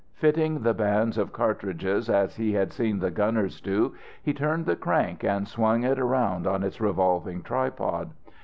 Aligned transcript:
Fitting 0.15 0.61
the 0.63 0.73
bands 0.73 1.15
of 1.15 1.31
cartridges 1.31 2.09
as 2.09 2.37
he 2.37 2.53
had 2.53 2.73
seen 2.73 2.97
the 2.97 3.11
gunners 3.11 3.61
do, 3.61 3.93
he 4.23 4.33
turned 4.33 4.65
the 4.65 4.75
crank 4.75 5.23
and 5.23 5.47
swung 5.47 5.83
it 5.83 5.99
round 5.99 6.47
on 6.47 6.63
its 6.63 6.81
revolving 6.81 7.43
tripod. 7.43 8.09